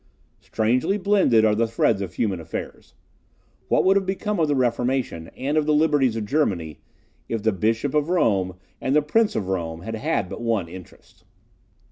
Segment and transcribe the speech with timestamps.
[0.39, 2.95] Strangely blended are the threads of human affairs!
[3.67, 6.79] What would have become of the Reformation, and of the liberties of Germany,
[7.29, 11.23] if the Bishop of Rome and the Prince of Rome had had but one interest?